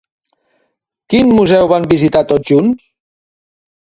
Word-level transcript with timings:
Quin 1.13 1.33
museu 1.41 1.69
van 1.73 1.85
visitar 1.93 2.25
tots 2.33 2.53
junts? 2.53 2.83